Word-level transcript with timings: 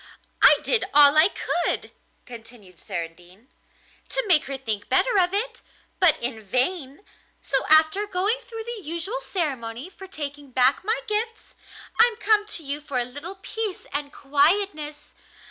I 0.41 0.57
did 0.63 0.83
all 0.95 1.15
I 1.15 1.27
could,' 1.29 1.91
continued 2.25 2.79
Saradine, 2.79 3.49
'to 4.09 4.23
make 4.27 4.45
her 4.45 4.57
think 4.57 4.89
better 4.89 5.15
of 5.19 5.31
it, 5.31 5.61
but 5.99 6.17
in 6.19 6.41
vain; 6.41 7.01
so 7.43 7.67
after 7.69 8.07
going 8.07 8.39
through 8.41 8.63
the 8.63 8.81
usual 8.81 9.21
ceremony 9.21 9.89
for 9.91 10.07
taking 10.07 10.49
back 10.49 10.83
my 10.83 11.01
gifts, 11.05 11.53
I'm 11.99 12.15
come 12.15 12.47
to 12.47 12.63
you 12.63 12.81
for 12.81 12.97
a 12.97 13.05
little 13.05 13.35
peace 13.43 13.85
and 13.93 14.11
quietness. 14.11 15.13